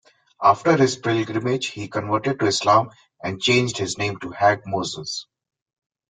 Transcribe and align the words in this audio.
After 0.41 0.77
his 0.77 0.95
pilgrimage 0.97 1.67
he 1.67 1.87
converted 1.87 2.39
to 2.39 2.47
Islam 2.47 2.89
and 3.23 3.39
changed 3.39 3.77
his 3.77 3.99
name 3.99 4.17
to 4.21 4.31
Hag 4.31 4.63
Moses. 4.65 5.27